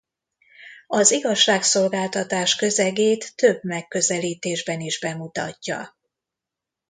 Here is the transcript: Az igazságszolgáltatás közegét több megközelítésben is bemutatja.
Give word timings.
Az 0.87 1.11
igazságszolgáltatás 1.11 2.55
közegét 2.55 3.35
több 3.35 3.63
megközelítésben 3.63 4.79
is 4.79 4.99
bemutatja. 4.99 5.95